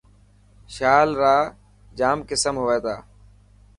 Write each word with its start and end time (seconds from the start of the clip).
شال 0.75 1.09
را 1.21 1.35
ڄام 1.97 2.19
قصر 2.29 2.55
هئي 2.67 2.77
تا 2.85 2.95